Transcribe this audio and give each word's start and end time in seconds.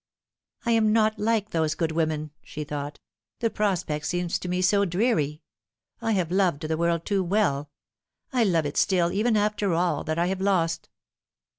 "I 0.65 0.71
am 0.71 0.91
not 0.91 1.19
like 1.19 1.51
those 1.51 1.75
good 1.75 1.91
women," 1.91 2.31
she 2.41 2.63
thought;" 2.63 2.97
the 3.41 3.51
prospect 3.51 4.07
seems 4.07 4.39
to 4.39 4.47
me 4.49 4.59
so 4.59 4.83
dreary. 4.83 5.43
I 6.01 6.13
have 6.13 6.31
loved 6.31 6.63
the 6.63 6.75
world 6.75 7.05
too 7.05 7.23
well. 7.23 7.69
I 8.33 8.43
love 8.43 8.65
it 8.65 8.77
still, 8.77 9.11
even 9.11 9.37
after 9.37 9.75
all 9.75 10.03
that 10.05 10.17
I 10.17 10.25
have 10.25 10.41
lost." 10.41 10.89